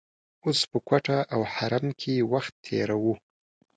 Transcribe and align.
اوس 0.45 0.59
په 0.71 0.77
کوټه 0.87 1.17
او 1.33 1.41
حرم 1.53 1.85
کې 1.99 2.13
وخت 2.31 2.53
تیروو. 2.65 3.13